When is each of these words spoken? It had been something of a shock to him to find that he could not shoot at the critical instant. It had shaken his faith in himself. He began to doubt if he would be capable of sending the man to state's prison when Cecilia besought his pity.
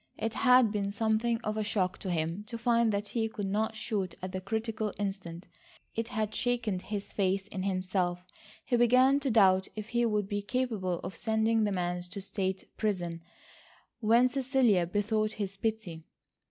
It 0.17 0.33
had 0.33 0.71
been 0.71 0.89
something 0.89 1.39
of 1.43 1.57
a 1.57 1.63
shock 1.63 1.99
to 1.99 2.09
him 2.09 2.43
to 2.45 2.57
find 2.57 2.91
that 2.91 3.09
he 3.09 3.29
could 3.29 3.45
not 3.45 3.75
shoot 3.75 4.15
at 4.19 4.31
the 4.31 4.41
critical 4.41 4.91
instant. 4.97 5.45
It 5.93 6.07
had 6.07 6.33
shaken 6.33 6.79
his 6.79 7.13
faith 7.13 7.47
in 7.49 7.61
himself. 7.61 8.25
He 8.65 8.77
began 8.77 9.19
to 9.19 9.29
doubt 9.29 9.67
if 9.75 9.89
he 9.89 10.07
would 10.07 10.27
be 10.27 10.41
capable 10.41 11.01
of 11.01 11.15
sending 11.15 11.65
the 11.65 11.71
man 11.71 12.01
to 12.01 12.19
state's 12.19 12.65
prison 12.77 13.21
when 13.99 14.27
Cecilia 14.27 14.87
besought 14.87 15.33
his 15.33 15.55
pity. 15.55 16.03